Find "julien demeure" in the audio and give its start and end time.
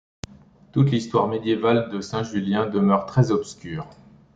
2.23-3.05